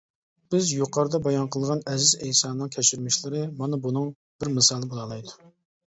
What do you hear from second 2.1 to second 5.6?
ئەيسانىڭ كەچۈرمىشلىرى مانا بۇنىڭ بىر مىسالى بولالايدۇ.